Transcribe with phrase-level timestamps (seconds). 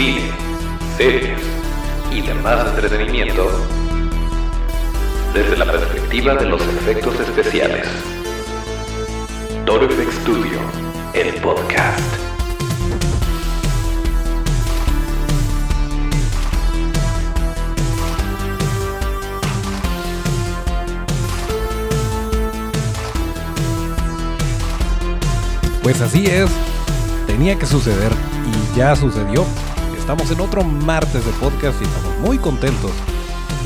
[0.00, 0.30] cine,
[0.96, 1.38] series
[2.10, 3.50] y demás entretenimiento
[5.34, 7.86] desde la perspectiva de los efectos especiales.
[9.66, 10.58] Toro Studio,
[11.12, 12.00] el podcast.
[25.82, 26.48] Pues así es,
[27.26, 28.12] tenía que suceder
[28.46, 29.44] y ya sucedió.
[30.10, 32.90] Estamos en otro martes de podcast y estamos muy contentos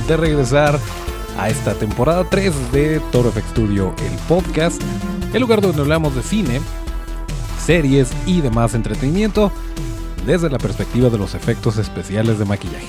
[0.06, 0.78] de regresar
[1.38, 4.78] a esta temporada 3 de Toro FX Studio, el podcast,
[5.32, 6.60] el lugar donde hablamos de cine,
[7.58, 9.50] series y demás entretenimiento
[10.26, 12.88] desde la perspectiva de los efectos especiales de maquillaje.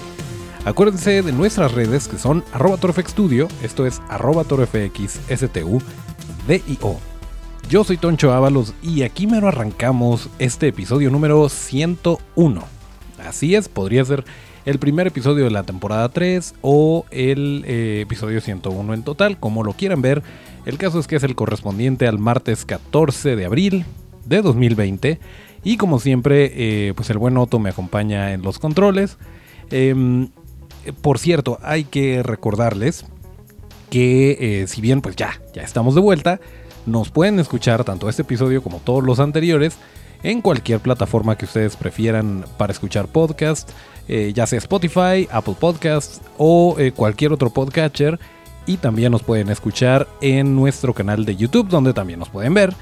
[0.65, 5.81] Acuérdense de nuestras redes que son arroba Studio, esto es arroba torofxstu,
[6.45, 6.99] D-I-O.
[7.69, 12.74] Yo soy Toncho Ábalos y aquí mero arrancamos este episodio número 101.
[13.19, 14.25] Así es, podría ser
[14.65, 19.63] el primer episodio de la temporada 3 o el eh, episodio 101 en total, como
[19.63, 20.23] lo quieran ver.
[20.65, 23.85] El caso es que es el correspondiente al martes 14 de abril
[24.25, 25.19] de 2020.
[25.63, 29.17] Y como siempre, eh, pues el buen Otto me acompaña en los controles.
[29.69, 30.29] Em,
[31.01, 33.05] por cierto, hay que recordarles
[33.89, 36.39] que eh, si bien pues ya, ya estamos de vuelta,
[36.85, 39.77] nos pueden escuchar tanto este episodio como todos los anteriores
[40.23, 43.69] en cualquier plataforma que ustedes prefieran para escuchar podcast,
[44.07, 48.19] eh, ya sea Spotify, Apple Podcasts o eh, cualquier otro podcatcher.
[48.67, 52.73] Y también nos pueden escuchar en nuestro canal de YouTube, donde también nos pueden ver.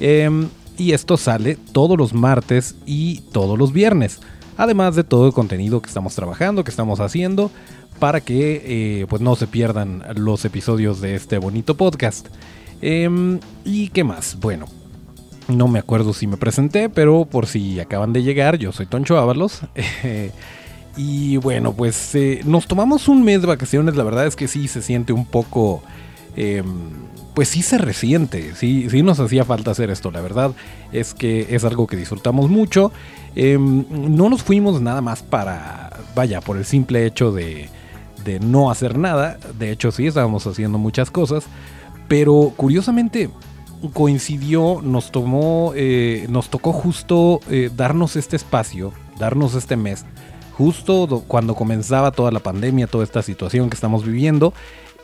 [0.00, 0.48] Em,
[0.78, 4.20] y esto sale todos los martes y todos los viernes.
[4.56, 7.50] Además de todo el contenido que estamos trabajando, que estamos haciendo,
[7.98, 12.28] para que eh, pues no se pierdan los episodios de este bonito podcast.
[12.80, 14.38] Em, ¿Y qué más?
[14.40, 14.66] Bueno,
[15.48, 19.18] no me acuerdo si me presenté, pero por si acaban de llegar, yo soy Toncho
[19.18, 19.62] Ábalos.
[20.96, 24.68] y bueno, pues eh, nos tomamos un mes de vacaciones, la verdad es que sí
[24.68, 25.82] se siente un poco...
[26.36, 26.64] Em,
[27.34, 30.52] pues sí se resiente, sí, sí nos hacía falta hacer esto, la verdad
[30.90, 32.92] es que es algo que disfrutamos mucho.
[33.34, 37.68] Em, no nos fuimos nada más para, vaya, por el simple hecho de,
[38.24, 41.44] de no hacer nada, de hecho sí estábamos haciendo muchas cosas,
[42.08, 43.28] pero curiosamente
[43.92, 50.04] coincidió, nos tomó, eh, nos tocó justo eh, darnos este espacio, darnos este mes,
[50.52, 54.52] justo cuando comenzaba toda la pandemia, toda esta situación que estamos viviendo.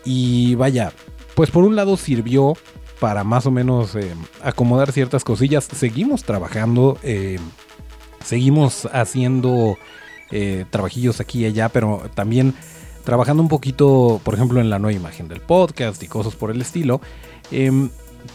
[0.05, 0.93] Y vaya,
[1.35, 2.55] pues por un lado sirvió
[3.01, 5.65] para más o menos eh, acomodar ciertas cosillas.
[5.65, 6.99] Seguimos trabajando,
[8.25, 9.77] seguimos haciendo
[10.71, 12.55] trabajillos aquí y allá, pero también
[13.05, 16.61] trabajando un poquito, por ejemplo, en la nueva imagen del podcast y cosas por el
[16.61, 17.01] estilo.
[17.51, 17.91] Em,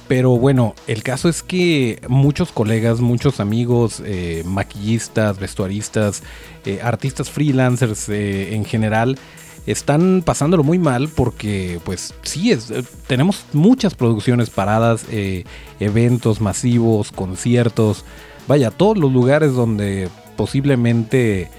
[0.08, 6.24] pero bueno, el caso es que muchos colegas, muchos amigos, eh, maquillistas, vestuaristas,
[6.66, 9.18] eh, artistas freelancers eh, en general,
[9.66, 12.72] están pasándolo muy mal porque pues sí, es,
[13.06, 15.06] tenemos muchas producciones paradas,
[15.82, 18.06] eventos masivos, conciertos,
[18.48, 21.50] vaya, todos los lugares donde posiblemente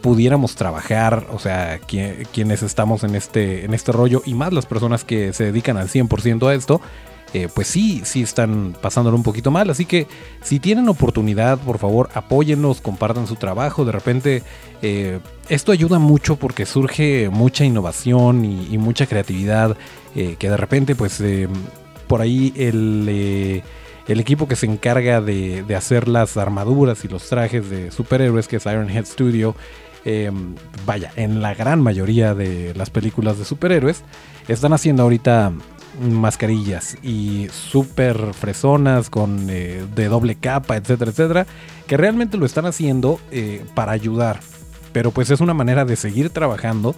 [0.00, 5.02] pudiéramos trabajar, o sea, quienes estamos en este, en este rollo y más las personas
[5.02, 6.80] que se dedican al 100% a esto,
[7.36, 9.68] eh, pues sí, sí están pasándolo un poquito mal.
[9.68, 10.06] Así que
[10.42, 13.84] si tienen oportunidad, por favor, apóyennos, compartan su trabajo.
[13.84, 14.42] De repente,
[14.80, 15.20] eh,
[15.50, 19.76] esto ayuda mucho porque surge mucha innovación y, mucha creatividad.
[20.14, 21.22] Eh, que de repente, pues,
[22.06, 23.62] por ahí el
[24.08, 28.48] el equipo que se encarga de, de, hacer las armaduras y los trajes de superhéroes,
[28.48, 29.56] que es Ironhead Studio,
[30.86, 34.04] vaya, en la gran mayoría de las películas de superhéroes,
[34.46, 35.52] están haciendo ahorita
[36.00, 41.46] mascarillas y súper fresonas con eh, de doble capa, etcétera, etcétera,
[41.86, 44.40] que realmente lo están haciendo eh, para ayudar.
[44.92, 46.94] Pero pues es una manera de seguir trabajando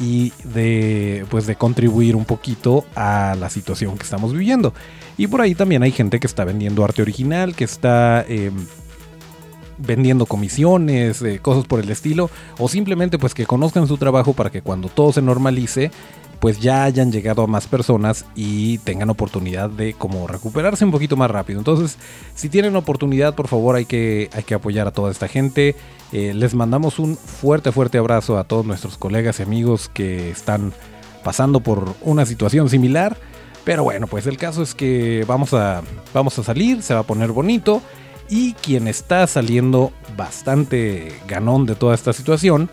[0.00, 4.72] y de pues de contribuir un poquito a la situación que estamos viviendo.
[5.16, 8.54] Y por ahí también hay gente que está vendiendo arte original, que está em,
[9.78, 14.50] vendiendo comisiones, eh, cosas por el estilo, o simplemente pues que conozcan su trabajo para
[14.50, 15.90] que cuando todo se normalice,
[16.40, 21.16] pues ya hayan llegado a más personas y tengan oportunidad de como recuperarse un poquito
[21.16, 21.58] más rápido.
[21.58, 21.98] Entonces,
[22.34, 25.74] si tienen oportunidad, por favor hay que, hay que apoyar a toda esta gente.
[26.12, 30.72] Eh, les mandamos un fuerte, fuerte abrazo a todos nuestros colegas y amigos que están
[31.24, 33.16] pasando por una situación similar.
[33.64, 35.82] Pero bueno, pues el caso es que vamos a,
[36.14, 37.82] vamos a salir, se va a poner bonito.
[38.28, 42.68] Y quien está saliendo bastante ganón de toda esta situación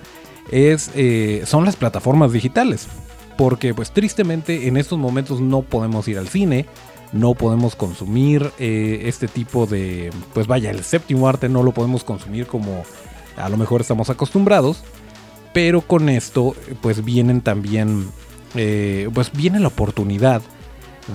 [0.51, 2.87] es, eh, son las plataformas digitales.
[3.37, 6.65] Porque pues tristemente en estos momentos no podemos ir al cine,
[7.11, 12.03] no podemos consumir eh, este tipo de, pues vaya, el séptimo arte no lo podemos
[12.03, 12.83] consumir como,
[13.37, 14.83] a lo mejor estamos acostumbrados,
[15.53, 18.09] pero con esto pues vienen también,
[18.55, 20.41] eh, pues viene la oportunidad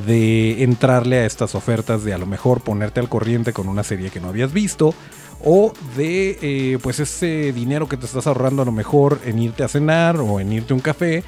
[0.06, 4.10] de entrarle a estas ofertas de a lo mejor ponerte al corriente con una serie
[4.10, 4.94] que no habías visto
[5.42, 9.64] o de eh, pues ese dinero que te estás ahorrando a lo mejor en irte
[9.64, 11.24] a cenar o en irte a un café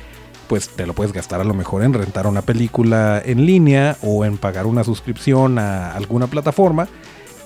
[0.53, 4.27] pues te lo puedes gastar a lo mejor en rentar una película en línea o
[4.27, 6.89] en pagar una suscripción a alguna plataforma.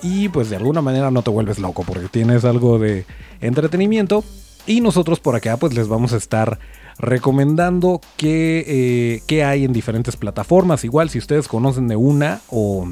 [0.03, 3.05] Y pues de alguna manera no te vuelves loco porque tienes algo de
[3.39, 4.25] entretenimiento.
[4.65, 6.59] Y nosotros por acá pues les vamos a estar
[6.99, 10.83] recomendando qué, eh, hay en diferentes plataformas.
[10.83, 12.89] Igual si ustedes conocen de una o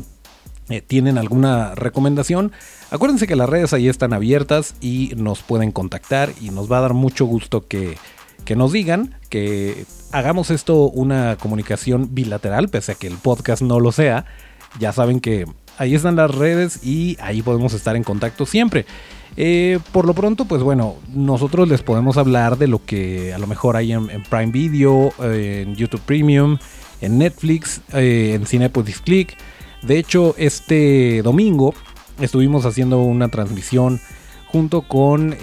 [0.69, 2.51] eh, tienen alguna recomendación,
[2.91, 6.81] acuérdense que las redes ahí están abiertas y nos pueden contactar y nos va a
[6.81, 7.97] dar mucho gusto que,
[8.45, 13.79] que nos digan que hagamos esto una comunicación bilateral, pese a que el podcast no
[13.79, 14.25] lo sea.
[14.79, 15.45] Ya saben que
[15.77, 18.85] ahí están las redes y ahí podemos estar en contacto siempre.
[19.37, 23.47] Eh, por lo pronto, pues bueno, nosotros les podemos hablar de lo que a lo
[23.47, 26.57] mejor hay en, Prime Video, eh, en YouTube Premium,
[27.01, 29.35] en Netflix, eh, en Cinepolis Click.
[29.81, 31.73] De hecho, este domingo
[32.19, 33.99] estuvimos haciendo una transmisión
[34.47, 35.35] junto con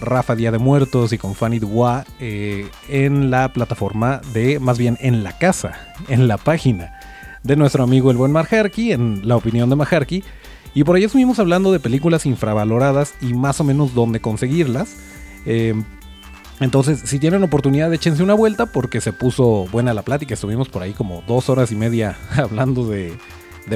[0.00, 5.24] Rafa Día de Muertos y con Fanny Dubois en la plataforma de, más bien en
[5.24, 6.95] la casa, en la página
[7.46, 10.24] de nuestro amigo el buen Majarki, en la opinión de Majarki.
[10.74, 14.96] Y por ahí estuvimos hablando de películas infravaloradas y más o menos dónde conseguirlas.
[15.46, 15.74] Eh,
[16.60, 20.34] entonces, si tienen oportunidad, échense una vuelta porque se puso buena la plática.
[20.34, 23.16] Estuvimos por ahí como dos horas y media hablando de,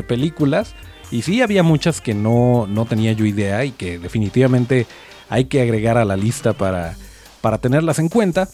[0.06, 0.75] películas.
[1.11, 4.87] Y sí, había muchas que no, no, tenía yo idea y que definitivamente
[5.28, 6.96] hay que agregar a la lista para,
[7.40, 8.49] para tenerlas en cuenta.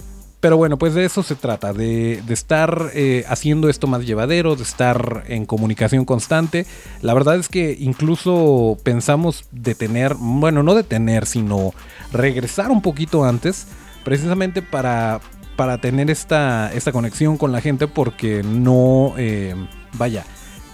[0.47, 4.63] Pero bueno, pues de eso se trata, de, estar eh, haciendo esto más llevadero, de
[4.63, 6.67] estar en comunicación constante.
[7.03, 11.73] La verdad es que incluso pensamos detener, bueno, no detener, sino
[12.13, 13.67] regresar un poquito antes,
[14.05, 15.21] precisamente para,
[15.57, 19.57] para tener esta, esta conexión con la gente, porque no, eh,
[19.95, 20.25] vaya,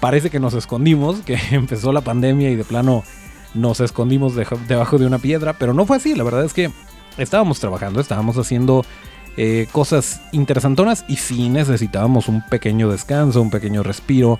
[0.01, 3.05] parece que nos escondimos, que empezó la pandemia y de plano
[3.55, 4.35] nos escondimos
[4.69, 6.71] debajo de una piedra, pero no fue así, la verdad es que
[7.17, 8.85] estábamos trabajando, estábamos haciendo
[9.37, 14.39] eh, cosas interesantonas y si necesitábamos un pequeño descanso, un pequeño respiro.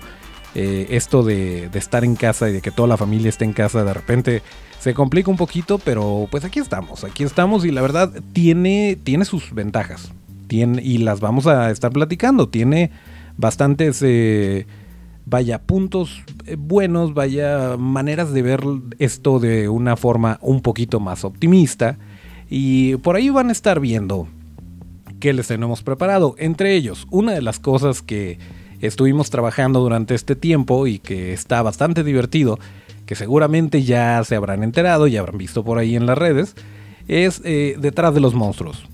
[0.55, 3.83] Eh, esto de, estar en casa y de que toda la familia esté en casa
[3.83, 4.43] de repente
[4.77, 9.25] se complica un poquito, pero pues aquí estamos, aquí estamos y la verdad tiene, tiene
[9.25, 10.13] sus ventajas
[10.53, 12.47] y las vamos a estar platicando.
[12.47, 12.91] Tiene
[13.37, 14.67] bastantes, eh,
[15.25, 16.21] vaya, puntos
[16.57, 18.63] buenos, vaya, maneras de ver
[18.99, 21.97] esto de una forma un poquito más optimista
[22.49, 24.27] y por ahí van a estar viendo
[25.23, 26.35] que les tenemos preparado.
[26.37, 28.39] Entre ellos, una de las cosas que
[28.81, 32.59] estuvimos trabajando durante este tiempo y que está bastante divertido,
[33.05, 36.55] que seguramente ya se habrán enterado y habrán visto por ahí en las redes,
[37.07, 38.85] es eh, Detrás de los Monstruos.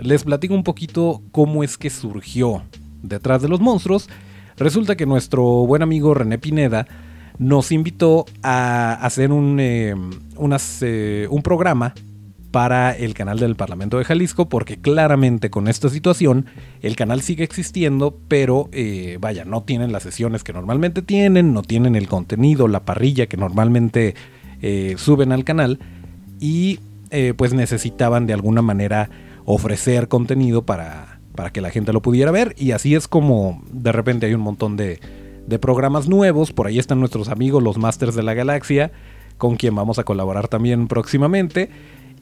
[0.00, 2.62] Les platico un poquito cómo es que surgió
[3.02, 4.08] Detrás de los Monstruos.
[4.56, 6.86] Resulta que nuestro buen amigo René Pineda
[7.36, 9.94] nos invitó a hacer un, eh,
[10.80, 11.92] eh, un programa
[12.54, 16.46] para el canal del Parlamento de Jalisco, porque claramente con esta situación
[16.82, 21.62] el canal sigue existiendo, pero eh, vaya, no tienen las sesiones que normalmente tienen, no
[21.62, 24.14] tienen el contenido, la parrilla que normalmente
[24.62, 25.80] eh, suben al canal
[26.38, 26.78] y
[27.10, 29.10] eh, pues necesitaban de alguna manera
[29.46, 33.90] ofrecer contenido para, para que la gente lo pudiera ver y así es como de
[33.90, 35.00] repente hay un montón de,
[35.44, 38.92] de programas nuevos, por ahí están nuestros amigos los Masters de la Galaxia,
[39.38, 41.68] con quien vamos a colaborar también próximamente.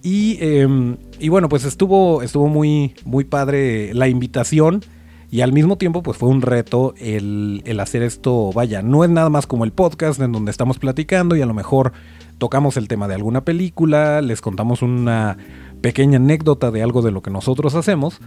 [0.04, 4.82] Em, y, bueno, pues estuvo, estuvo muy, muy padre la invitación.
[5.30, 8.52] Y al mismo tiempo, pues fue un reto el, hacer esto.
[8.52, 11.54] Vaya, no es nada más como el podcast en donde estamos platicando y a lo
[11.54, 11.92] mejor
[12.36, 15.38] tocamos el tema de alguna película, les contamos una
[15.80, 18.20] pequeña anécdota de algo de lo que nosotros hacemos.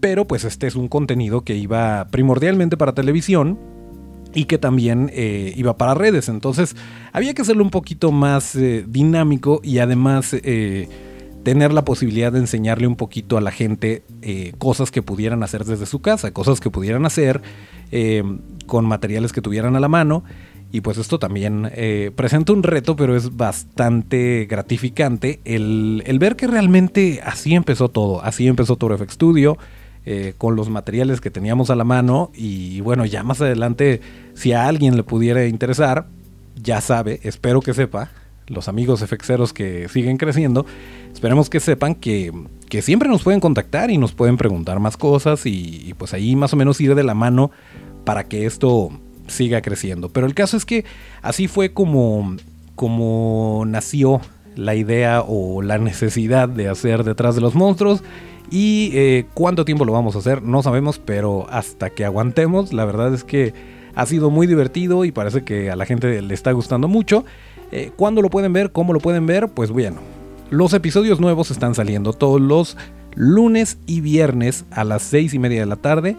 [0.00, 3.56] Pero pues este es un contenido que iba primordialmente para televisión
[4.34, 6.28] y que también eh, iba para redes.
[6.28, 6.76] Entonces
[7.12, 10.88] había que hacerlo un poquito más eh, dinámico y además eh,
[11.42, 14.04] tener la posibilidad de enseñarle un poquito a la gente
[14.58, 17.42] cosas que pudieran hacer desde su casa, cosas que pudieran hacer
[18.66, 20.22] con materiales que tuvieran a la mano.
[20.70, 21.68] Y pues esto también
[22.14, 28.22] presenta un reto, pero es bastante gratificante el, el ver que realmente así empezó todo.
[28.22, 29.58] Así empezó Toro FX Studio.
[30.04, 34.00] Eh, con los materiales que teníamos a la mano y bueno, ya más adelante
[34.34, 36.08] si a alguien le pudiera interesar,
[36.60, 38.10] ya sabe, espero que sepa,
[38.48, 40.66] los amigos efexeros que siguen creciendo,
[41.12, 42.32] esperemos que sepan que,
[42.80, 46.56] siempre nos pueden contactar y nos pueden preguntar más cosas y, pues ahí más o
[46.56, 47.50] menos ir de la mano
[48.04, 48.88] para que esto
[49.28, 50.08] siga creciendo.
[50.08, 50.84] Pero el caso es que
[51.20, 52.36] así fue como,
[52.74, 54.20] como nació
[54.56, 58.02] la idea o la necesidad de hacer detrás de los monstruos.
[58.50, 62.84] Y eh, cuánto tiempo lo vamos a hacer, no sabemos, pero hasta que aguantemos, la
[62.84, 63.54] verdad es que
[63.94, 67.24] ha sido muy divertido y parece que a la gente le está gustando mucho.
[67.70, 68.72] Eh, ¿Cuándo lo pueden ver?
[68.72, 69.48] ¿Cómo lo pueden ver?
[69.48, 70.00] Pues bueno,
[70.50, 72.76] los episodios nuevos están saliendo todos los
[73.14, 76.16] lunes y viernes a las 6 y media de la tarde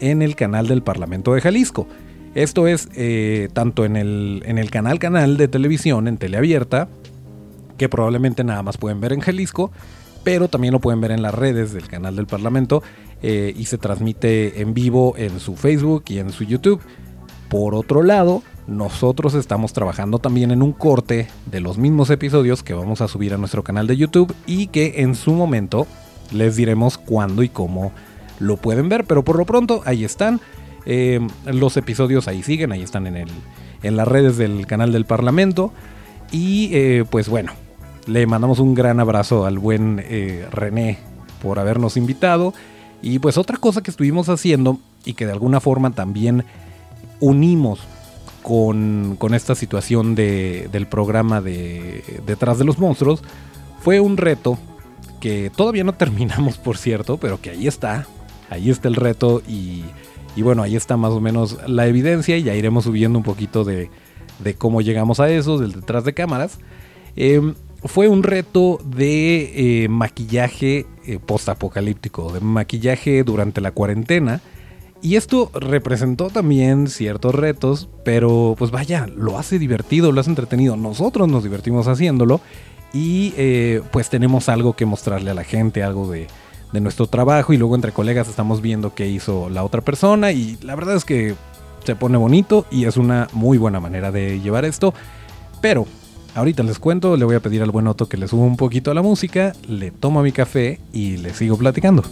[0.00, 1.86] en el canal del Parlamento de Jalisco.
[2.34, 6.88] Esto es eh, tanto en el, en el canal canal de televisión, en teleabierta,
[7.76, 9.72] que probablemente nada más pueden ver en Jalisco,
[10.22, 12.82] pero también lo pueden ver en las redes del canal del Parlamento
[13.22, 16.80] eh, y se transmite en vivo en su Facebook y en su YouTube.
[17.48, 22.74] Por otro lado, nosotros estamos trabajando también en un corte de los mismos episodios que
[22.74, 25.86] vamos a subir a nuestro canal de YouTube y que en su momento
[26.32, 27.92] les diremos cuándo y cómo
[28.38, 30.40] lo pueden ver, pero por lo pronto ahí están.
[30.86, 33.28] Eh, los episodios ahí siguen, ahí están en, el,
[33.82, 35.72] en las redes del canal del Parlamento.
[36.32, 37.52] Y eh, pues bueno,
[38.06, 40.98] le mandamos un gran abrazo al buen eh, René
[41.42, 42.54] por habernos invitado.
[43.02, 46.44] Y pues otra cosa que estuvimos haciendo y que de alguna forma también
[47.18, 47.80] unimos
[48.42, 53.22] con, con esta situación de, del programa de Detrás de los Monstruos
[53.80, 54.58] fue un reto
[55.20, 58.06] que todavía no terminamos, por cierto, pero que ahí está.
[58.50, 59.84] Ahí está el reto y
[60.36, 63.64] y bueno, ahí está más o menos la evidencia y ya iremos subiendo un poquito
[63.64, 63.90] de,
[64.58, 66.58] cómo llegamos a eso, del detrás de cámaras.
[67.16, 74.40] Em, fue un reto de eh, maquillaje eh, postapocalíptico, de maquillaje durante la cuarentena.
[75.02, 80.76] Y esto representó también ciertos retos, pero pues vaya, lo hace divertido, lo hace entretenido.
[80.76, 82.42] Nosotros nos divertimos haciéndolo
[82.92, 86.26] y eh, pues tenemos algo que mostrarle a la gente, algo de,
[86.72, 90.58] de nuestro trabajo y luego entre colegas estamos viendo qué hizo la otra persona y
[90.60, 91.34] la verdad es que
[91.84, 94.92] se pone bonito y es una muy buena manera de llevar esto.
[95.62, 95.86] Pero
[96.34, 98.90] ahorita les cuento, le voy a pedir al buen Otto que le suba un poquito
[98.90, 102.04] a la música, le tomo mi café y le sigo platicando.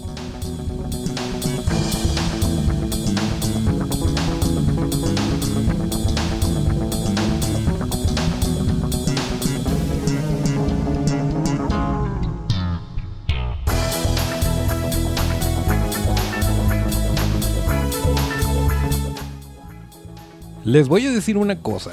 [20.64, 21.92] Les voy a decir una cosa.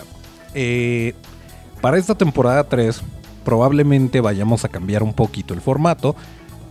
[0.54, 1.14] Eh,
[1.86, 3.00] para esta temporada 3
[3.44, 6.16] probablemente vayamos a cambiar un poquito el formato.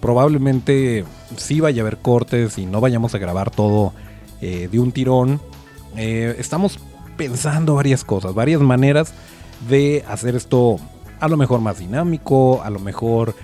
[0.00, 1.04] Probablemente
[1.36, 3.92] sí vaya a haber cortes y no vayamos a grabar todo
[4.40, 5.40] eh, de un tirón.
[5.96, 6.80] Eh, estamos
[7.16, 9.14] pensando varias cosas, varias maneras
[9.68, 10.80] de hacer esto
[11.20, 13.36] a lo mejor más dinámico, a lo mejor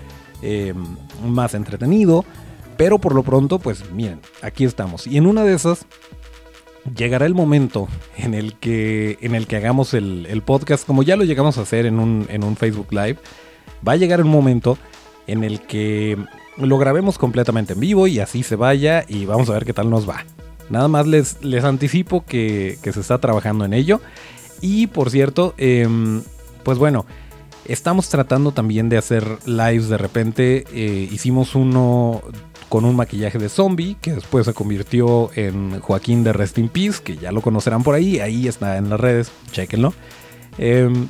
[1.25, 2.25] más entretenido.
[2.75, 5.07] Pero por lo pronto, pues miren, aquí estamos.
[5.07, 5.85] Y en una de esas
[6.95, 11.23] llegará el momento en el que, en el que hagamos el, podcast, como ya lo
[11.23, 13.17] llegamos a hacer en un, en un Facebook Live,
[13.87, 14.77] va a llegar el momento
[15.27, 16.17] en el que
[16.57, 19.89] lo grabemos completamente en vivo y así se vaya y vamos a ver qué tal
[19.89, 20.25] nos va.
[20.69, 24.01] Nada más les, les anticipo que, se está trabajando en ello.
[24.61, 26.21] Y por cierto, em,
[26.63, 27.05] pues bueno,
[27.65, 30.63] estamos tratando también de hacer lives de repente.
[30.73, 32.21] Eh, hicimos uno
[32.71, 37.03] con un maquillaje de zombie, que después se convirtió en Joaquín de Rest in Peace,
[37.03, 39.93] que ya lo conocerán por ahí, ahí está en las redes, chequenlo.
[40.57, 41.09] Em,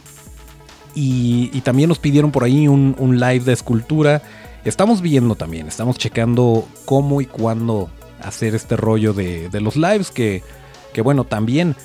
[0.96, 4.24] y, también nos pidieron por ahí un, live de escultura.
[4.66, 7.92] Estamos viendo también, estamos checando cómo y cuándo
[8.24, 10.42] hacer este rollo de, los lives, que,
[10.94, 11.76] que bueno, también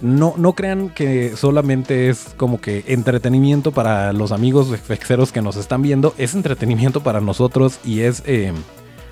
[0.00, 5.56] no, no crean que solamente es como que entretenimiento para los amigos fexeros que nos
[5.56, 8.22] están viendo, es entretenimiento para nosotros y es...
[8.24, 8.54] Em,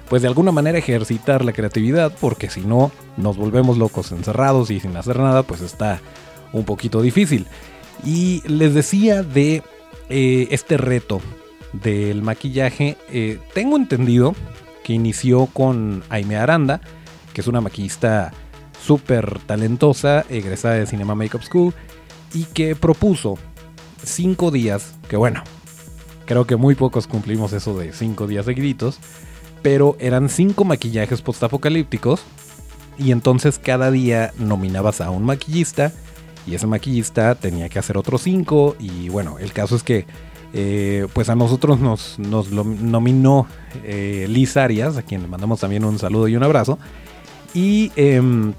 [0.09, 4.81] pues de alguna manera ejercitar la creatividad, porque si no nos volvemos locos encerrados y
[4.81, 6.01] sin hacer nada, pues está
[6.53, 7.47] un poquito difícil.
[8.05, 9.63] Y les decía de
[10.09, 11.21] eh, este reto
[11.73, 14.35] del maquillaje, eh, tengo entendido
[14.83, 16.81] que inició con Aime Aranda,
[17.33, 18.33] que es una maquillista
[18.85, 21.75] súper talentosa, egresada de Cinema Makeup School,
[22.35, 23.39] y que propuso
[24.05, 25.43] cinco días, que bueno,
[26.27, 28.99] creo que muy pocos cumplimos eso de cinco días seguiditos,
[29.64, 32.23] pero eran cinco maquillajes postapocalípticos
[32.99, 35.90] y entonces cada día nominabas a un maquillista
[36.47, 40.04] y ese maquillista tenía que hacer otros cinco y bueno, el caso es que
[40.52, 43.47] eh, pues a nosotros nos, nos nominó
[43.85, 46.78] eh, Liz Arias, a quien le mandamos también un saludo y un abrazo
[47.54, 48.52] y, em,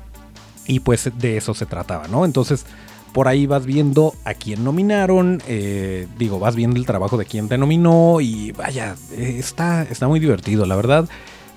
[0.65, 2.25] y pues de eso se trataba, ¿no?
[2.25, 2.65] Entonces
[3.15, 7.48] por ahí vas viendo a quién nominaron, eh, digo, vas viendo el trabajo de quién
[7.48, 11.07] te nominó y vaya, está, está muy divertido, la verdad.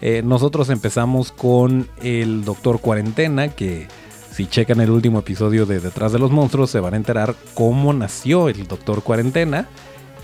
[0.01, 3.89] Eh, nosotros empezamos con el Doctor Cuarentena, que
[4.31, 7.93] si checan el último episodio de Detrás de los Monstruos se van a enterar cómo
[7.93, 9.69] nació el Doctor Cuarentena.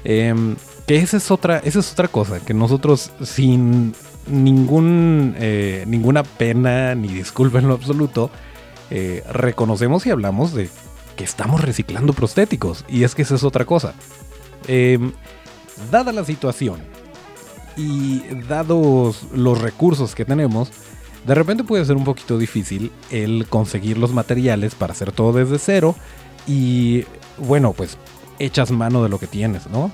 [0.05, 0.55] Em,
[0.87, 3.93] que esa es otra, esa es otra cosa, que nosotros sin
[4.29, 8.31] ningún, eh, ninguna pena ni disculpa en lo absoluto,
[8.91, 10.69] eh, reconocemos y hablamos de
[11.17, 12.85] que estamos reciclando prostéticos.
[12.89, 13.95] Y es que esa es otra cosa.
[14.67, 15.13] Em,
[15.91, 16.81] dada la situación
[17.77, 20.71] y dados los recursos que tenemos,
[21.27, 25.59] de repente puede ser un poquito difícil el conseguir los materiales para hacer todo desde
[25.59, 25.95] cero
[26.47, 27.05] y
[27.39, 27.97] bueno, pues
[28.39, 29.91] echas mano de lo que tienes, ¿no?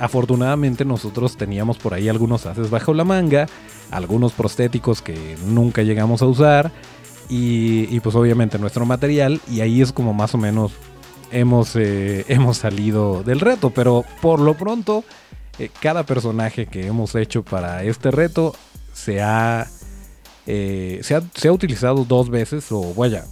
[0.00, 3.46] Afortunadamente nosotros teníamos por ahí algunos haces bajo la manga,
[3.90, 6.72] algunos prostéticos que nunca llegamos a usar
[7.28, 10.72] y, pues obviamente nuestro material y ahí es como más o menos
[11.30, 15.04] hemos, eh, hemos salido del reto, pero por lo pronto
[15.58, 18.54] eh, cada personaje que hemos hecho para este reto
[18.92, 19.66] se ha,
[20.46, 23.24] eh, se ha, se ha utilizado dos veces o vaya,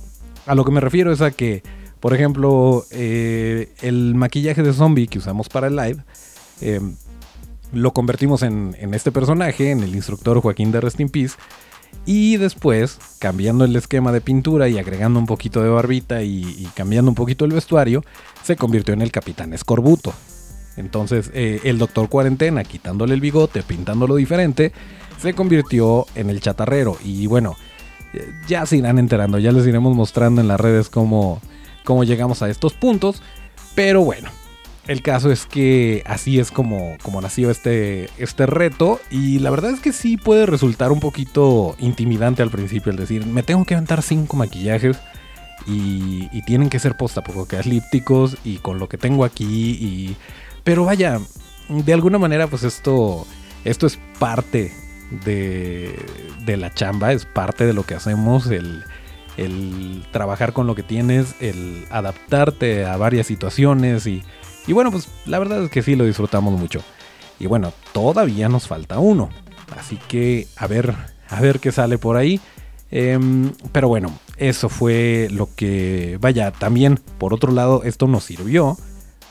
[0.47, 1.63] a lo que me refiero es a que
[2.01, 6.05] por ejemplo, el maquillaje de zombie que usamos para el live,
[7.73, 11.37] lo convertimos en, este personaje, en el instructor Joaquín de Rest in Peace.
[12.05, 17.11] Y después, cambiando el esquema de pintura y agregando un poquito de barbita y, cambiando
[17.11, 18.05] un poquito el vestuario,
[18.45, 20.15] se convirtió en el Capitán Escorbuto.
[20.77, 24.73] Entonces, eh, el Doctor Cuarentena, quitándole el bigote, pintándolo diferente,
[25.21, 26.97] se convirtió en el chatarrero.
[27.03, 27.57] Y bueno,
[28.47, 31.41] ya se irán enterando, ya les iremos mostrando en las redes cómo,
[31.85, 33.23] cómo llegamos a estos puntos.
[33.75, 34.31] Pero bueno,
[34.87, 39.01] el caso es que así es como, como nació este, este reto.
[39.11, 43.27] Y la verdad es que sí puede resultar un poquito intimidante al principio el decir,
[43.27, 44.99] me tengo que aventar cinco maquillajes.
[45.67, 49.45] Y, tienen que ser post-apocalípticos y con lo que tengo aquí.
[49.45, 50.17] Y,
[50.63, 51.19] pero vaya,
[51.69, 53.27] de alguna manera pues esto,
[53.65, 54.73] esto es parte
[55.25, 55.99] de,
[56.45, 58.47] de la chamba, es parte de lo que hacemos.
[58.47, 58.85] El,
[59.37, 64.23] el trabajar con lo que tienes, el adaptarte a varias situaciones y,
[64.67, 66.81] y bueno, pues la verdad es que sí lo disfrutamos mucho.
[67.39, 69.29] Y bueno, todavía nos falta uno.
[69.79, 70.95] Así que a ver,
[71.29, 72.41] a ver qué sale por ahí.
[72.91, 78.77] Em, pero bueno, eso fue lo que, vaya, también por otro lado, esto nos sirvió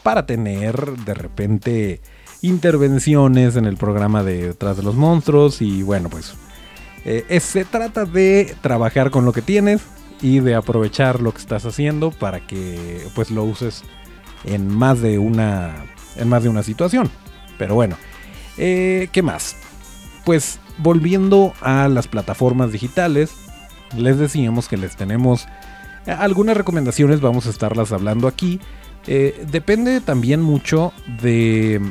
[0.04, 2.02] para tener de repente
[2.42, 5.62] intervenciones en el programa de Detrás de los Monstruos.
[5.62, 6.34] Y bueno, pues
[7.06, 9.82] eh, se trata de trabajar con lo que tienes,
[10.22, 13.84] y de aprovechar lo que estás haciendo para que pues lo uses
[14.46, 17.10] en más de una en más de una situación.
[17.58, 17.98] Pero bueno,
[18.58, 19.56] eh, ¿qué más?
[20.24, 23.34] Pues volviendo a las plataformas digitales,
[23.98, 25.48] les decíamos que les tenemos
[26.06, 28.60] algunas recomendaciones, vamos a estarlas hablando aquí.
[29.08, 31.82] Eh, depende también mucho de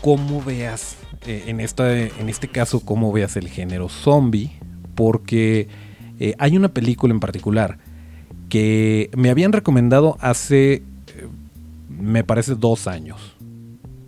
[0.00, 4.58] cómo veas, eh, en, esta, en este caso, cómo veas el género zombie,
[4.94, 5.68] porque
[6.18, 7.78] eh, hay una película en particular
[8.48, 10.82] que me habían recomendado hace, eh,
[12.00, 13.36] me parece, dos años.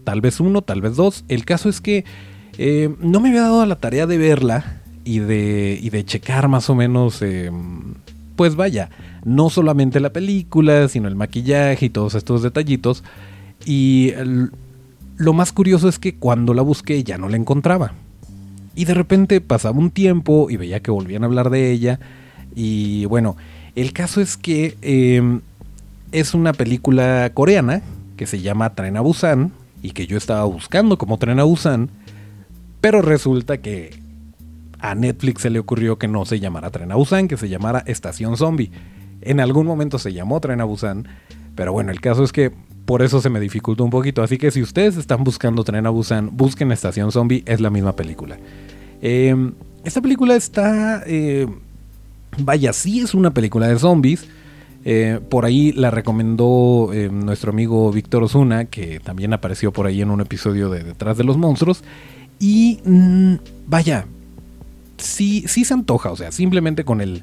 [0.05, 1.25] Tal vez uno, tal vez dos.
[1.29, 2.05] El caso es que
[2.59, 6.69] eh, no me había dado la tarea de verla y de, y de checar más
[6.71, 7.23] o menos,
[8.37, 8.91] pues vaya,
[9.25, 13.05] no solamente la película, sino el maquillaje y todos estos detallitos.
[13.65, 14.13] Y
[15.17, 17.93] lo más curioso es que cuando la busqué ya no la encontraba.
[18.75, 22.01] Y de repente pasaba un tiempo y veía que volvían a hablar de ella.
[22.55, 23.37] Y bueno,
[23.75, 25.41] el caso es que em,
[26.13, 27.83] es una película coreana
[28.17, 31.91] que se llama Tren a Busan y que yo estaba buscando como Tren a Busan.
[32.81, 33.99] Pero resulta que
[34.79, 37.83] a Netflix se le ocurrió que no se llamara Tren a Busan, que se llamara
[37.87, 38.71] Estación Zombie.
[39.23, 41.09] En algún momento se llamó Tren a Busan,
[41.55, 42.53] pero bueno, el caso es que
[42.85, 44.23] por eso se me dificultó un poquito.
[44.23, 47.95] Así que si ustedes están buscando Tren a Busan, busquen Estación Zombie, es la misma
[47.95, 48.37] película.
[49.01, 49.53] Em,
[49.85, 51.03] esta película está...
[51.07, 51.47] Eh,
[52.39, 54.27] vaya, sí es una película de zombies.
[54.85, 60.03] Eh, por ahí la recomendó eh, nuestro amigo Víctor Osuna, que también apareció por ahí
[60.03, 61.85] en un episodio de Detrás de los Monstruos.
[62.41, 63.35] Y mm,
[63.67, 64.07] vaya,
[64.99, 67.23] sí, sí se antoja, o sea, simplemente con el,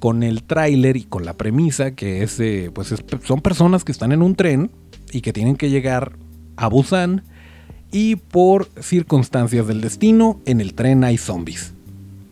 [0.00, 2.42] con el tráiler y con la premisa que es,
[2.72, 4.70] pues son personas que están en un tren
[5.12, 6.12] y que tienen que llegar
[6.56, 7.22] a Busan
[7.92, 11.72] y por circunstancias del destino en el tren hay zombies.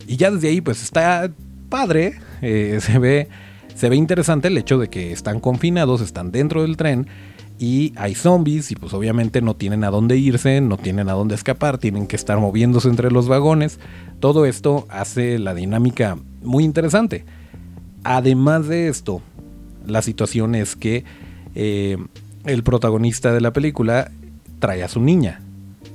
[0.07, 1.31] Y ya desde ahí pues está
[1.69, 3.29] padre, eh, se, ve,
[3.75, 7.07] se ve interesante el hecho de que están confinados, están dentro del tren
[7.59, 11.35] y hay zombies y pues obviamente no tienen a dónde irse, no tienen a dónde
[11.35, 13.79] escapar, tienen que estar moviéndose entre los vagones.
[14.19, 17.25] Todo esto hace la dinámica muy interesante.
[18.03, 19.21] Además de esto,
[19.85, 21.05] la situación es que
[21.53, 21.97] eh,
[22.45, 24.11] el protagonista de la película
[24.59, 25.41] trae a su niña.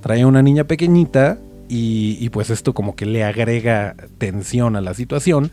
[0.03, 1.38] Trae a una niña pequeñita
[1.69, 5.53] y, pues esto como que le agrega tensión a la situación,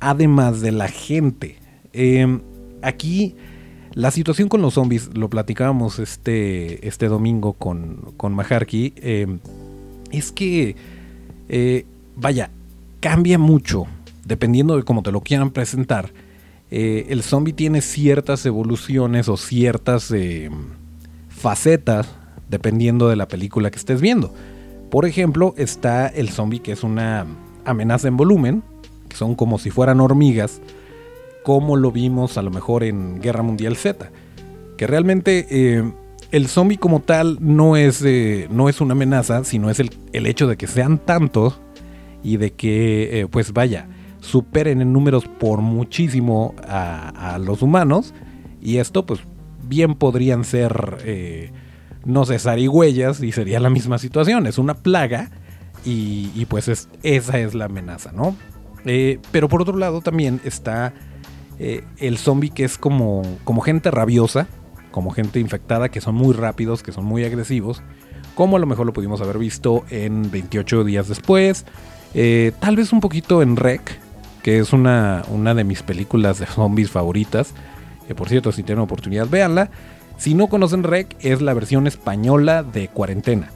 [0.00, 1.56] además de la gente.
[1.92, 2.40] Em,
[2.82, 3.34] aquí
[3.94, 9.38] La situación con los zombies, lo platicábamos este, este domingo con, con Maharki, em,
[10.10, 10.76] es que,
[11.48, 12.50] eh, vaya,
[13.00, 13.86] cambia mucho
[14.26, 16.12] dependiendo de cómo te lo quieran presentar.
[16.70, 20.52] Eh, el zombie tiene ciertas evoluciones o ciertas em,
[21.30, 22.06] facetas
[22.50, 24.34] dependiendo de la película que estés viendo.
[24.90, 27.24] Por ejemplo, está el zombie que es una
[27.64, 28.62] amenaza en volumen,
[29.16, 30.60] son como si fueran hormigas,
[31.42, 34.10] como lo vimos a lo mejor en Guerra Mundial Z.
[34.76, 35.92] Que realmente eh,
[36.32, 40.46] el zombie como tal no es, eh, no es una amenaza, sino es el, hecho
[40.46, 41.60] de que sean tantos
[42.22, 43.88] y de que, eh, pues vaya,
[44.20, 48.12] superen en números por muchísimo a, los humanos.
[48.60, 49.20] Y esto, pues,
[49.68, 51.46] bien podrían ser,
[52.04, 54.46] no sé, zarigüeyas y sería la misma situación.
[54.46, 55.30] Es una plaga
[55.86, 58.36] y, pues esa es la amenaza, ¿no?
[59.32, 60.92] Pero por otro lado también está
[61.58, 64.46] eh, el zombie que es como, como gente rabiosa,
[64.90, 67.82] como gente infectada, que son muy rápidos, que son muy agresivos,
[68.34, 71.64] como a lo mejor lo pudimos haber visto en 28 días después,
[72.14, 73.98] eh, tal vez un poquito en Rec,
[74.42, 77.52] que es una, una de mis películas de zombies favoritas,
[78.06, 79.70] que por cierto si tienen oportunidad véanla,
[80.18, 83.50] si no conocen Rec es la versión española de Cuarentena.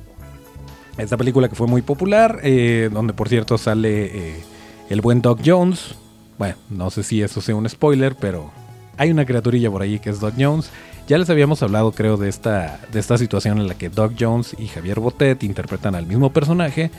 [0.98, 4.42] Esta película que fue muy popular, eh, donde por cierto sale
[4.90, 5.94] el buen Doc Jones,
[6.36, 8.50] bueno, no sé si eso sea un spoiler, pero
[8.96, 10.70] hay una criaturilla por ahí que es Doc Jones.
[11.06, 14.54] Ya les habíamos hablado, creo, de esta, de esta situación en la que Doc Jones
[14.58, 16.90] y Javier Botet interpretan al mismo personaje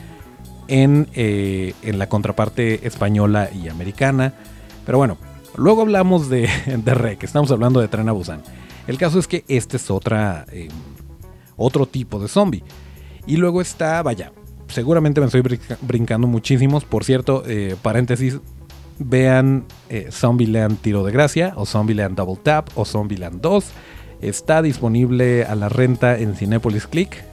[0.68, 4.32] en, eh, en la contraparte española y americana.
[4.86, 5.18] Pero bueno,
[5.54, 8.42] luego hablamos de, de Rec, estamos hablando de Tren a.
[8.86, 10.70] El caso es que este es otra, em,
[11.56, 12.64] otro tipo de zombie.
[13.26, 14.32] Y luego está, vaya,
[14.72, 15.42] seguramente me estoy
[15.82, 16.84] brincando muchísimos.
[16.84, 18.38] Por cierto, eh, paréntesis,
[18.98, 23.64] vean eh, Zombieland Tiro de Gracia o Zombieland Double Tap o Zombieland 2.
[24.20, 27.24] Está disponible a la renta en Cinepolis Click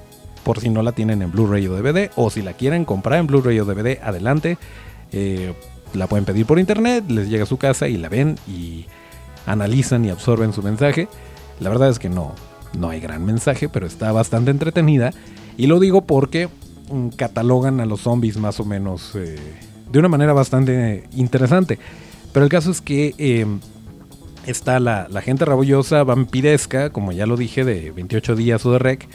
[0.44, 3.28] por si no la tienen en Blu-ray o DVD o si la quieren comprar en
[3.28, 4.58] Blu-ray o DVD, adelante.
[5.12, 5.54] Eh,
[5.94, 8.86] la pueden pedir por internet, les llega a su casa y la ven y
[9.46, 11.08] analizan y absorben su mensaje.
[11.60, 12.34] La verdad es que no,
[12.78, 15.12] no hay gran mensaje, pero está bastante entretenida.
[15.58, 16.50] Y lo digo porque
[17.16, 19.38] catalogan a los zombies más o menos eh,
[19.92, 21.80] de una manera bastante interesante.
[22.32, 23.46] Pero el caso es que eh,
[24.46, 29.08] está la, gente rabollosa, vampiresca, como ya lo dije, de 28 días o de rec.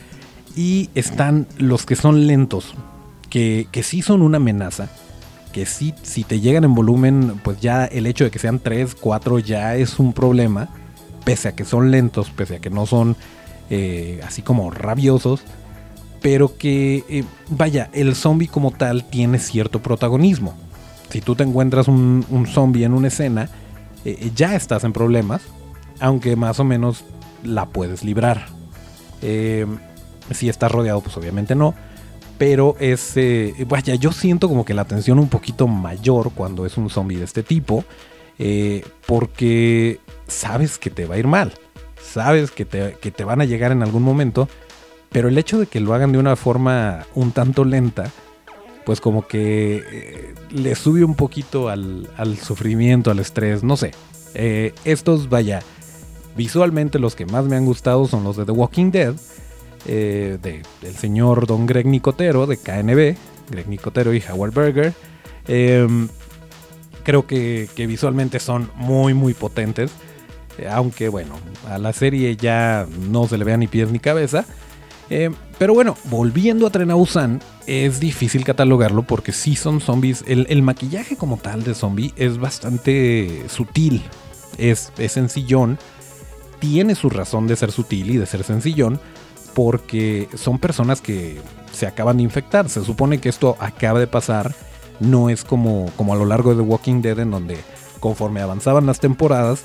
[0.56, 2.74] Y están los que son lentos,
[3.30, 4.88] que, que sí son una amenaza.
[5.52, 8.96] Que sí, si te llegan en volumen, pues ya el hecho de que sean 3,
[8.96, 10.68] 4 ya es un problema.
[11.24, 13.16] Pese a que son lentos, pese a que no son
[13.70, 15.42] eh, así como rabiosos
[16.24, 20.54] pero que, eh, vaya, el zombie como tal tiene cierto protagonismo.
[21.10, 23.50] Si tú te encuentras un, zombie en una escena,
[24.06, 25.42] eh, eh, ya estás en problemas,
[26.00, 27.04] aunque más o menos
[27.42, 28.46] la puedes librar.
[29.20, 31.74] si estás rodeado, pues obviamente no.
[32.38, 33.16] Pero es,
[33.68, 37.24] vaya, yo siento como que la tensión un poquito mayor cuando es un zombie de
[37.24, 37.84] este tipo,
[39.06, 41.52] porque sabes que te va a ir mal,
[42.02, 44.48] sabes que te, que te van a llegar en algún momento
[45.14, 48.10] pero el hecho de que lo hagan de una forma un tanto lenta,
[48.84, 52.08] pues como que eh, le sube un poquito al,
[52.42, 53.92] sufrimiento, al estrés, no sé.
[54.34, 55.62] Eh, estos, vaya,
[56.36, 59.14] visualmente los que más me han gustado son los de The Walking Dead,
[59.86, 63.16] eh, de, del señor Don Greg Nicotero, de KNB,
[63.52, 64.94] Greg Nicotero y Howard Berger.
[65.46, 66.08] Em,
[67.04, 69.92] creo que, que, visualmente son muy, muy potentes.
[70.68, 71.34] aunque bueno,
[71.68, 74.44] a la serie ya no se le vea ni pies ni cabeza.
[75.10, 76.90] Eh, pero bueno, volviendo a Tren
[77.66, 80.24] es difícil catalogarlo porque sí son zombies.
[80.26, 84.02] El, maquillaje como tal de zombie es bastante sutil,
[84.58, 85.78] es, es sencillón,
[86.58, 89.00] tiene su razón de ser sutil y de ser sencillón
[89.54, 91.40] porque son personas que
[91.72, 92.68] se acaban de infectar.
[92.68, 94.54] Se supone que esto acaba de pasar,
[95.00, 97.58] no es como, como a lo largo de The Walking Dead en donde
[98.00, 99.64] conforme avanzaban las temporadas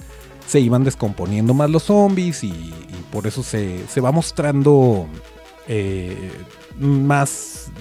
[0.49, 2.73] se iban descomponiendo más los zombies y,
[3.12, 5.07] por eso se, se va mostrando
[5.67, 6.31] eh,
[6.79, 7.71] más,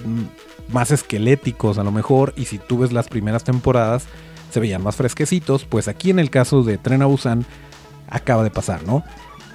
[0.71, 2.33] más esqueléticos a lo mejor.
[2.35, 4.05] Y si tú ves las primeras temporadas,
[4.51, 5.65] se veían más fresquecitos.
[5.65, 7.01] Pues aquí en el caso de Tren
[8.07, 9.03] acaba de pasar, ¿no?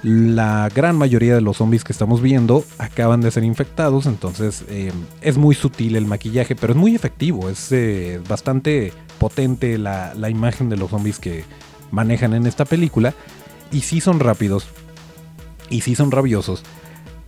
[0.03, 4.91] La gran mayoría de los zombies que estamos viendo acaban de ser infectados, entonces eh,
[5.21, 10.29] es muy sutil el maquillaje, pero es muy efectivo, es eh, bastante potente la, la,
[10.29, 11.43] imagen de los zombies que
[11.95, 13.13] manejan en esta película,
[13.71, 14.67] y sí son rápidos,
[15.69, 16.63] y sí son rabiosos,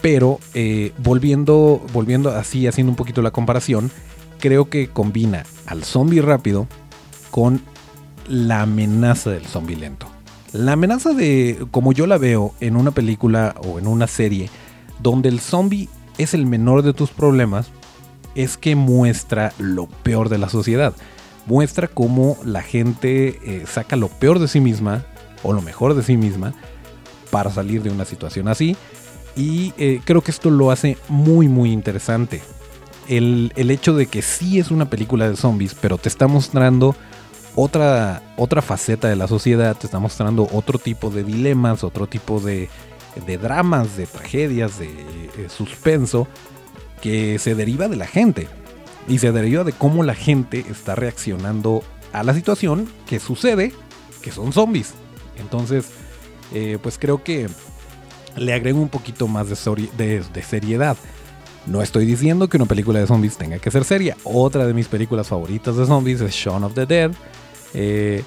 [0.01, 3.89] pero eh, volviendo, volviendo así, haciendo un poquito la comparación,
[4.39, 6.67] creo que combina al zombie rápido
[7.31, 7.61] con
[8.27, 10.07] la amenaza del zombie lento.
[10.53, 14.49] La amenaza de, como yo la veo en una película o en una serie,
[14.99, 17.69] donde el zombie es el menor de tus problemas,
[18.35, 20.93] es que muestra lo peor de la sociedad.
[21.47, 25.05] Muestra cómo la gente eh, saca lo peor de sí misma
[25.43, 26.53] o lo mejor de sí misma
[27.31, 28.75] para salir de una situación así.
[29.35, 32.41] Y eh, creo que esto lo hace muy muy interesante.
[33.07, 36.95] El, el, hecho de que sí es una película de zombies, pero te está mostrando
[37.55, 42.39] otra, otra faceta de la sociedad, te está mostrando otro tipo de dilemas, otro tipo
[42.39, 42.69] de,
[43.25, 46.27] de dramas, de tragedias, de eh, suspenso,
[47.01, 48.47] que se deriva de la gente.
[49.07, 53.73] Y se deriva de cómo la gente está reaccionando a la situación que sucede,
[54.21, 54.93] que son zombies.
[55.39, 55.89] Entonces,
[56.53, 57.47] eh, pues creo que
[58.35, 60.97] le agrego un poquito más de, de, seriedad.
[61.65, 64.15] No estoy diciendo que una película de zombies tenga que ser seria.
[64.23, 67.11] Otra de mis películas favoritas de zombies es Shaun of the Dead.
[67.73, 68.23] Eh,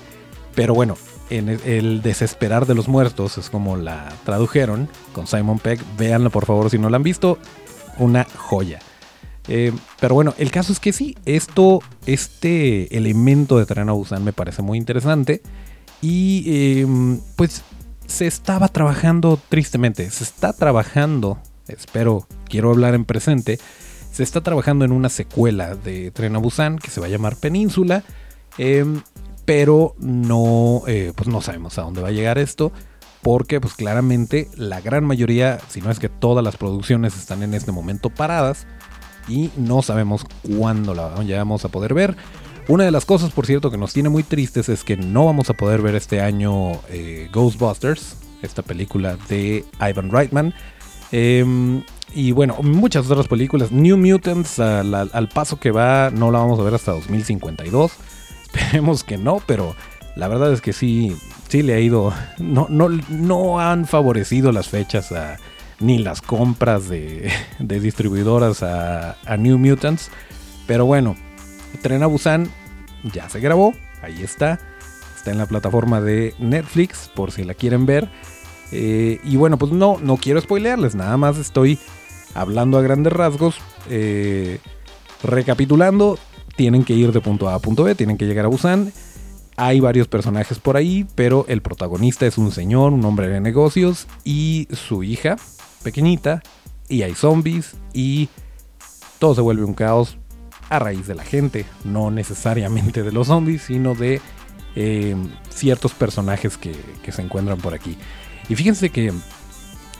[0.55, 0.97] pero bueno,
[1.31, 5.81] en el, desesperar de los muertos es como la tradujeron con Simon Pegg.
[5.97, 7.39] Véanla por favor si no la han visto.
[7.99, 8.81] Una joya.
[9.49, 14.25] Eh, pero bueno, el caso es que sí, esto, este elemento de Tren a Busan
[14.25, 15.43] me parece muy interesante.
[16.03, 17.63] Y em, pues
[18.07, 23.59] se estaba trabajando tristemente, se está trabajando, espero, quiero hablar en presente,
[24.11, 27.37] se está trabajando en una secuela de Tren a Busan que se va a llamar
[27.37, 28.03] Península.
[28.59, 29.03] Em,
[29.45, 32.73] pero no, eh, pues no sabemos a dónde va a llegar esto,
[33.23, 37.55] porque pues claramente la gran mayoría, si no es que todas las producciones están en
[37.55, 38.67] este momento paradas
[39.31, 42.17] y no sabemos cuándo la vamos a poder ver.
[42.69, 45.51] Una de las cosas, por cierto, que nos tiene muy tristes es que no vamos
[45.51, 50.55] a poder ver este año eh, Ghostbusters, esta película de Ivan Reitman.
[51.13, 51.83] Em,
[52.15, 53.73] y bueno, muchas otras películas.
[53.73, 57.93] New Mutants, al paso que va, no la vamos a ver hasta 2052.
[58.43, 59.75] Esperemos que no, pero
[60.17, 61.17] la verdad es que sí,
[61.49, 62.13] sí le ha ido.
[62.39, 65.13] No, no, no han favorecido las fechas
[65.81, 70.11] ni las compras de, distribuidoras a, New Mutants.
[70.67, 71.17] Pero bueno,
[71.83, 72.49] Tren a Busan
[73.13, 74.61] ya se grabó, ahí está.
[75.17, 78.09] Está en la plataforma de Netflix, por si la quieren ver.
[78.73, 81.79] Eh, y bueno, pues no, no quiero spoilearles, nada más estoy
[82.35, 83.57] hablando a grandes rasgos.
[83.89, 84.61] Eh,
[85.23, 86.19] recapitulando,
[86.57, 88.93] tienen que ir de punto A a punto B, tienen que llegar a Busan.
[89.57, 94.07] Hay varios personajes por ahí, pero el protagonista es un señor, un hombre de negocios
[94.25, 95.37] y su hija
[95.83, 96.43] pequeñita.
[96.89, 98.29] Y hay zombies y
[99.19, 100.19] todo se vuelve un caos
[100.69, 104.21] a raíz de la gente, no necesariamente de los zombies, sino de
[104.77, 105.17] eh,
[105.51, 106.75] ciertos personajes que,
[107.11, 107.97] se encuentran por aquí.
[108.49, 109.13] Y fíjense que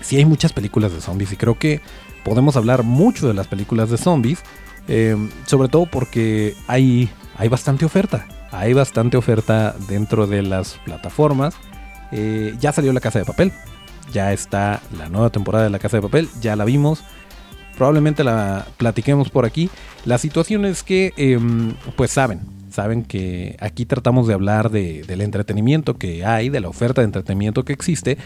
[0.01, 1.81] sí hay muchas películas de zombies y creo que
[2.25, 4.43] podemos hablar mucho de las películas de zombies
[4.89, 5.17] eh,
[5.47, 8.27] sobre todo porque hay, hay bastante oferta.
[8.51, 11.55] Hay bastante oferta dentro de las plataformas.
[12.11, 13.53] Eh, ya salió La Casa de Papel.
[14.13, 16.29] Ya está la nueva temporada de La Casa de Papel.
[16.41, 17.03] Ya la vimos.
[17.77, 19.71] Probablemente la platiquemos por aquí.
[20.05, 25.97] La situación es que, em, pues saben, saben que aquí tratamos de hablar del entretenimiento
[25.97, 28.19] que hay, de la oferta de entretenimiento que existe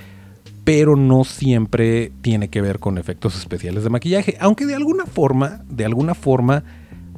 [0.65, 5.61] pero no siempre tiene que ver con efectos especiales de maquillaje, aunque de alguna forma,
[5.69, 6.65] de alguna forma,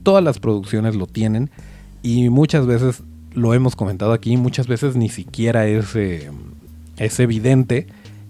[0.02, 1.50] todas las producciones lo tienen
[2.02, 6.30] y muchas veces lo hemos comentado aquí, muchas veces ni siquiera es, eh,
[6.96, 7.86] es evidente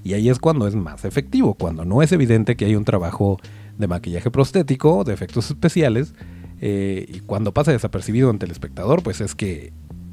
[0.06, 3.40] y ahí es cuando es más efectivo, cuando no es evidente que hay un trabajo
[3.76, 6.14] de maquillaje prostético, de efectos especiales,
[6.60, 9.72] eh, y cuando pasa desapercibido ante el espectador, pues es que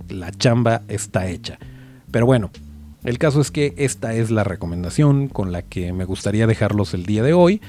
[0.09, 1.59] la chamba está hecha.
[2.09, 2.49] Pero bueno,
[3.03, 7.05] el caso es que esta es la recomendación con la que me gustaría dejarlos el
[7.05, 7.61] día de hoy.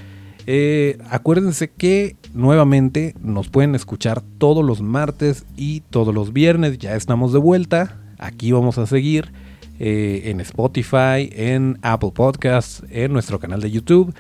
[0.47, 6.79] Eh, acuérdense que nuevamente nos pueden escuchar todos los martes y todos los viernes.
[6.79, 8.01] Ya estamos de vuelta.
[8.17, 9.31] Aquí vamos a seguir
[9.79, 14.15] eh, en Spotify, en Apple Podcasts, en nuestro canal de YouTube.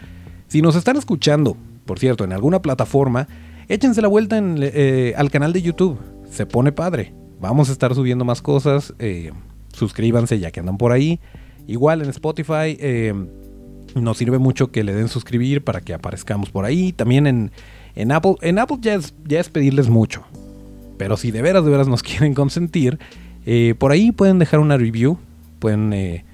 [0.48, 3.28] Si nos están escuchando, por cierto, en alguna plataforma,
[3.68, 5.98] échense la vuelta eh, al canal de YouTube.
[6.30, 7.12] Se pone padre.
[7.40, 8.94] Vamos a estar subiendo más cosas
[9.74, 11.20] suscríbanse ya que andan por ahí.
[11.66, 13.14] Igual en Spotify eh,
[13.94, 16.92] nos sirve mucho que le den suscribir para que aparezcamos por ahí.
[16.92, 17.26] También
[17.94, 18.36] en, Apple.
[18.42, 20.22] En Apple ya es, pedirles mucho.
[20.96, 22.98] Pero si de veras, de veras nos quieren consentir,
[23.46, 25.18] eh, por ahí pueden dejar una review.
[25.64, 26.26] Pueden, eh,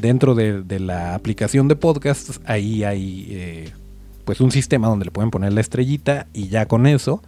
[0.00, 3.70] dentro de, la aplicación de podcasts, ahí hay
[4.24, 7.22] pues un sistema donde le pueden poner la estrellita y ya con eso.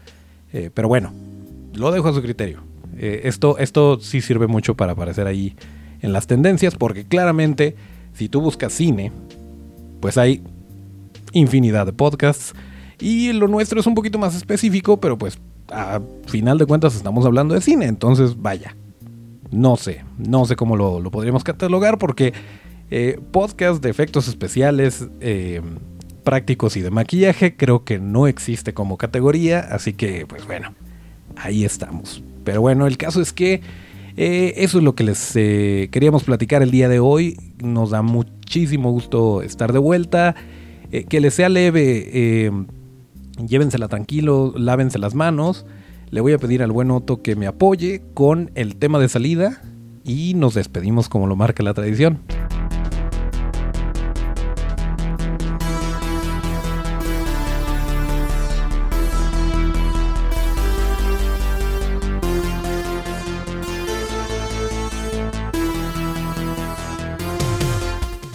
[0.73, 1.13] pero bueno,
[1.75, 2.61] lo dejo a su criterio.
[2.97, 5.55] Eh, esto, esto sí sirve mucho para aparecer ahí
[6.01, 7.77] en las tendencias, porque claramente
[8.15, 9.13] si tú buscas cine,
[10.01, 10.43] pues hay
[11.33, 12.55] infinidad de podcasts.
[12.99, 15.39] Y lo nuestro es un poquito más específico, pero pues
[15.71, 18.77] a final de cuentas estamos hablando de cine, entonces vaya.
[19.53, 22.33] No sé, no sé cómo lo, podríamos catalogar porque
[22.91, 25.61] eh, podcast de efectos especiales eh,
[26.25, 30.75] prácticos y de maquillaje creo que no existe como categoría, así que pues bueno,
[31.37, 32.25] ahí estamos.
[32.45, 33.61] Pero bueno, el caso es que
[34.17, 37.37] eh, eso es lo que les queríamos platicar el día de hoy.
[37.63, 40.35] Nos da muchísimo gusto estar de vuelta.
[41.11, 42.51] que les sea leve,
[43.47, 45.67] llévensela tranquilo, lávense las manos.
[46.13, 49.63] Le voy a pedir al buen Otto que me apoye con el tema de salida
[50.05, 52.21] y nos despedimos como lo marca la tradición.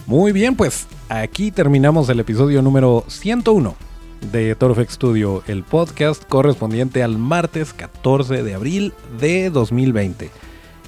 [0.08, 3.87] Muy bien, pues aquí terminamos el episodio número 101
[4.32, 10.30] de Torfex Studio, el podcast correspondiente al martes 14 de abril de 2020.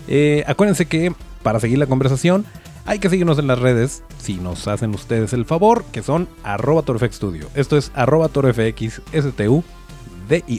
[0.08, 1.14] Eh, acuérdense que
[1.44, 2.46] para seguir la conversación
[2.86, 6.84] hay que seguirnos en las redes, si nos hacen ustedes el favor, que son arroba
[7.12, 7.48] Studio.
[7.54, 8.32] Esto es arroba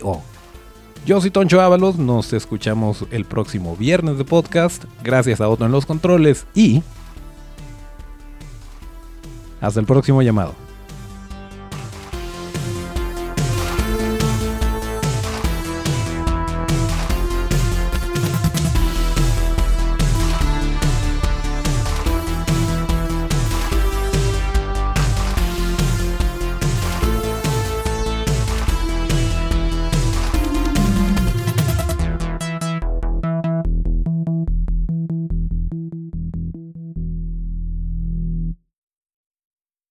[0.03, 0.23] o
[1.05, 4.85] Yo soy Toncho Ábalos, nos escuchamos el próximo viernes de podcast.
[5.03, 6.85] Gracias a Otto en los controles y...
[9.61, 10.70] Hasta el próximo llamado.